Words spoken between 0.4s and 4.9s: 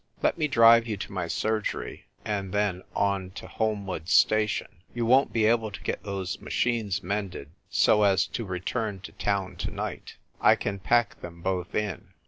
drive you to my surgery, and then on to Holmwood Station.